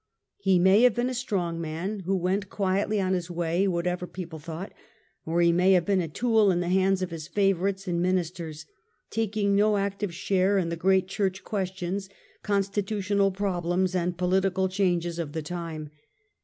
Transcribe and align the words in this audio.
He 0.39 0.57
may 0.57 0.81
have 0.81 0.95
been 0.95 1.11
a 1.11 1.13
strong 1.13 1.61
man 1.61 1.99
who 1.99 2.15
went 2.17 2.49
quietly 2.49 2.99
on 2.99 3.13
his 3.13 3.29
way 3.29 3.67
what 3.67 3.85
ever 3.85 4.07
people 4.07 4.39
thought; 4.39 4.73
or 5.27 5.41
he 5.41 5.51
may 5.51 5.73
have 5.73 5.85
been 5.85 6.01
a 6.01 6.07
tool 6.07 6.49
in 6.49 6.59
the 6.59 6.69
hands 6.69 7.03
of 7.03 7.11
his 7.11 7.27
favourites 7.27 7.87
and 7.87 8.01
ministers, 8.01 8.65
taking 9.11 9.55
no 9.55 9.77
active 9.77 10.11
share 10.15 10.57
in 10.57 10.69
the 10.69 10.75
great 10.75 11.07
Church 11.07 11.43
questions, 11.43 12.09
constitutional 12.41 13.29
pro 13.29 13.61
blems 13.61 13.93
and 13.93 14.17
pohtical 14.17 14.67
changes 14.71 15.19
of 15.19 15.33
the 15.33 15.43
time. 15.43 15.91